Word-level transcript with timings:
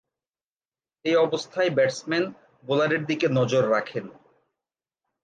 এ 1.05 1.13
অবস্থায় 1.17 1.69
ব্যাটসম্যান 1.69 2.25
বোলারের 2.65 3.01
দিকে 3.05 3.27
নজর 3.29 3.63
রাখেন। 3.71 4.05